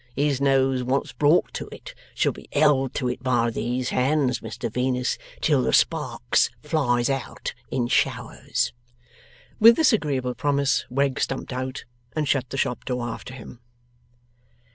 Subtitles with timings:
[0.15, 4.73] His nose once brought to it, shall be held to it by these hands, Mr
[4.73, 8.73] Venus, till the sparks flies out in showers.'
[9.59, 11.85] With this agreeable promise Wegg stumped out,
[12.15, 13.59] and shut the shop door after him.